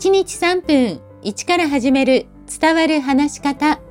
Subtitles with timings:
[0.00, 3.82] 1日3分1から始める伝わる話し方。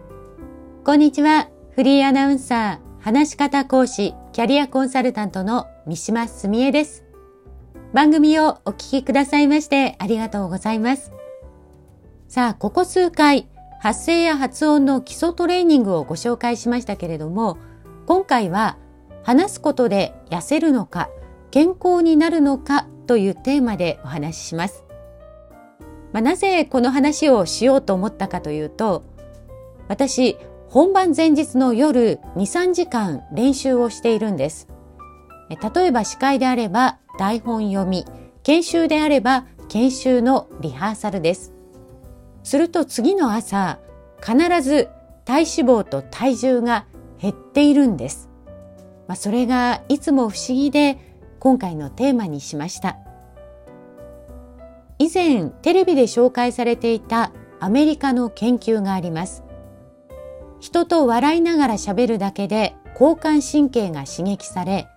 [0.84, 1.52] こんにちは。
[1.76, 7.06] フリーアナウンサー、話し方講師、キャリアコンサルタントの三島澄江です。
[7.94, 11.12] 番組をお聞きくださいましてありがとうございます。
[12.28, 13.48] さあ、ここ数回、
[13.80, 17.60] 発声や発音の基礎トレーニングをご紹介しましたけれども、
[18.08, 18.80] 今回は
[19.22, 21.12] 話すことで痩せるのか、
[21.52, 24.89] 健康になるのかというテーマでお話しします。
[26.12, 29.04] まあ、なぜこの話をしようと思ったかというと、
[29.88, 30.38] 私、
[30.68, 34.68] 本番前日の夜2、3時間練習をしているんです。
[35.50, 38.06] 例えば司会であれば台本読み、
[38.44, 41.54] 研修であれば研修のリハーサルです。
[42.44, 43.80] すると次の朝、
[44.22, 44.90] 必ず
[45.26, 46.86] 体脂肪と体重が
[47.20, 48.30] 減っているんです。
[49.08, 50.98] まあ、それがいつも不思議で
[51.40, 52.98] 今回のテーマにしました。
[55.10, 59.44] 以前テレビで紹介されていたアメリカの研究があります。
[60.60, 64.88] 人と笑いながら喋るだけで交感神経が刺激され、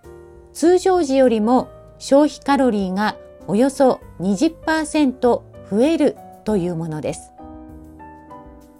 [0.53, 3.15] 通常時よりも消費カロリーが
[3.47, 7.31] およそ20%増えるというものです。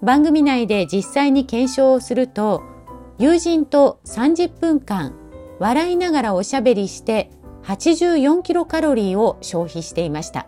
[0.03, 2.61] 番組内で実際に検証をすると、
[3.17, 5.15] 友人と30分間
[5.57, 7.31] 笑いながらおしゃべりして
[7.63, 10.45] 84キロカロリーを消費していました。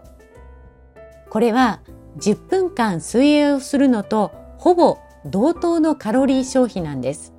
[1.35, 1.81] これは
[2.19, 7.33] 10分間水泳をするのとほぼ同等のカロリー消費なんです。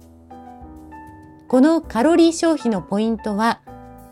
[1.49, 3.63] このカロリー消費のポイントは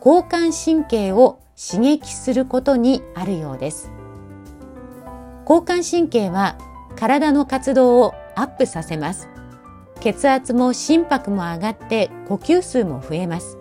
[0.02, 3.92] 交感神経を刺激することにあるようです。
[5.46, 6.56] 交感神経は
[6.96, 9.28] 体の活動をアップさせます。
[10.00, 13.58] 血圧も心拍も上がって呼吸数も増えます。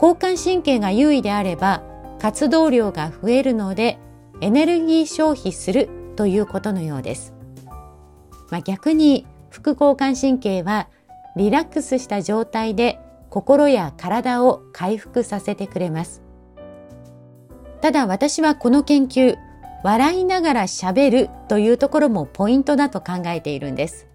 [0.00, 1.82] 交感神経が優位であれば
[2.20, 3.98] 活動量が増えるので
[4.44, 7.32] エネルギー消費するということのようです。
[8.50, 10.88] まあ、逆に副交感神経は
[11.34, 12.98] リラックスした状態で
[13.30, 16.22] 心や体を回復させてくれます。
[17.80, 19.36] ただ私はこの研究、
[19.82, 24.06] 笑いながら喋るというところもポイントだと考えているんです。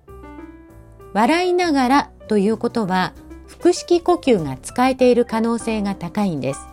[1.13, 3.13] 笑いながらということは
[3.47, 6.68] 腹式呼吸が使えている可能性が高いんです。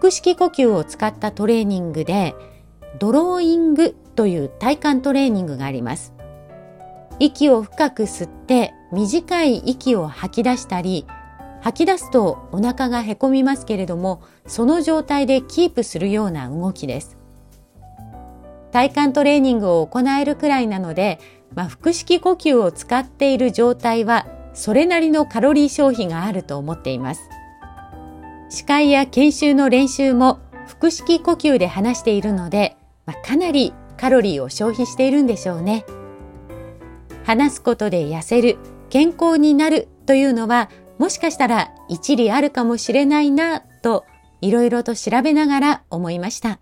[0.00, 2.34] 腹式呼吸を使ったトレーニングで、
[2.98, 6.14] ドローイングという体幹トレーニングがあります。
[7.18, 11.04] 息を深く吸って短い息を吐き出したり、
[11.60, 17.18] 吐き出すとお腹がへこみますけれども、その状態でキープするような動きです。
[18.72, 21.18] 体幹トレーニングを行えるくらいなので、
[21.54, 27.20] まあ、腹式呼吸を使っている状態はそれなりのカロリー消費があると思っています。
[28.50, 35.86] 司会や研修の練習も腹式呼吸で話しているので、まあ、かなりカロリーを消費しているんでしょうね。
[37.24, 38.58] 話すことで痩せる、
[38.88, 40.68] 健康になるというのは、
[40.98, 44.04] もしかしたら一理あるかもしれないなと、
[44.40, 46.60] いろいろと調べながら思いました。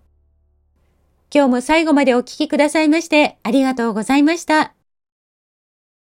[1.32, 4.78] 今日も最後までお聞きくださいましてありがとうございました。